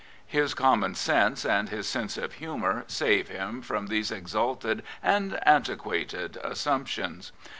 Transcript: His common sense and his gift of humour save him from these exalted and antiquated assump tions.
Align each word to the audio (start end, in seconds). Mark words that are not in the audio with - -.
His 0.25 0.55
common 0.55 0.95
sense 0.95 1.45
and 1.45 1.69
his 1.69 1.93
gift 1.95 2.17
of 2.17 2.33
humour 2.33 2.85
save 2.87 3.27
him 3.27 3.61
from 3.61 3.85
these 3.85 4.09
exalted 4.09 4.81
and 5.03 5.37
antiquated 5.47 6.39
assump 6.43 6.87
tions. 6.87 7.31